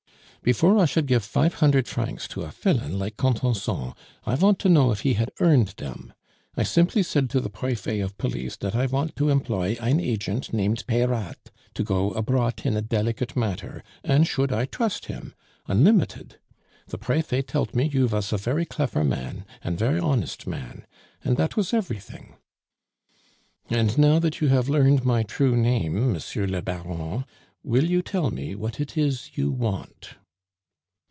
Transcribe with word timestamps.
"Before 0.43 0.79
I 0.79 0.85
should 0.85 1.05
gif 1.05 1.21
fife 1.21 1.53
hundert 1.59 1.87
francs 1.87 2.27
to 2.29 2.41
a 2.41 2.47
filain 2.51 2.97
like 2.97 3.15
Contenson, 3.15 3.93
I 4.25 4.33
vant 4.35 4.57
to 4.61 4.69
know 4.69 4.89
if 4.91 5.01
he 5.01 5.13
had 5.13 5.29
earned 5.39 5.75
dem. 5.75 6.13
I 6.57 6.63
simply 6.63 7.03
said 7.03 7.29
to 7.29 7.39
the 7.39 7.49
Prefet 7.51 8.03
of 8.03 8.17
Police 8.17 8.57
dat 8.57 8.73
I 8.75 8.87
vant 8.87 9.15
to 9.17 9.29
employ 9.29 9.77
ein 9.79 9.99
agent 9.99 10.51
named 10.51 10.83
Peyrate 10.87 11.51
to 11.75 11.83
go 11.83 12.09
abroat 12.15 12.65
in 12.65 12.75
a 12.75 12.81
delicate 12.81 13.35
matter, 13.35 13.83
an' 14.03 14.23
should 14.23 14.51
I 14.51 14.65
trust 14.65 15.05
him 15.05 15.35
unlimited! 15.67 16.39
The 16.87 16.97
Prefet 16.97 17.45
telt 17.49 17.75
me 17.75 17.85
you 17.93 18.07
vas 18.07 18.33
a 18.33 18.37
very 18.37 18.65
clefer 18.65 19.03
man 19.03 19.45
an' 19.63 19.77
ver' 19.77 19.99
honest 20.01 20.47
man. 20.47 20.87
An' 21.23 21.35
dat 21.35 21.53
vas 21.53 21.71
everything." 21.71 22.37
"And 23.69 23.95
now 23.95 24.17
that 24.17 24.41
you 24.41 24.47
have 24.47 24.67
learned 24.67 25.05
my 25.05 25.21
true 25.21 25.55
name, 25.55 26.13
Monsieur 26.13 26.47
le 26.47 26.63
Baron, 26.63 27.25
will 27.61 27.85
you 27.87 28.01
tell 28.01 28.31
me 28.31 28.55
what 28.55 28.79
it 28.79 28.97
is 28.97 29.37
you 29.37 29.51
want?" 29.51 30.15